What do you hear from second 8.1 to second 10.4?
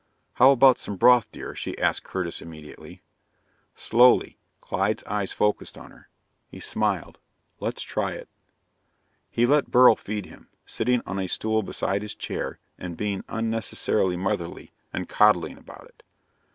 it." He let Beryl feed